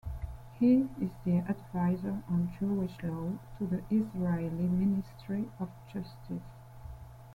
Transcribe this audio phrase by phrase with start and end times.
[0.59, 6.41] He is the advisor on Jewish Law to the Israeli Ministry of Justice.